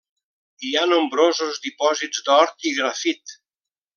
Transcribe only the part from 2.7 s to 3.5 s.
i grafit.